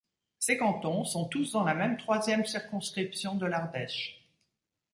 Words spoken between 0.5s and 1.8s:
cantons sont tous dans la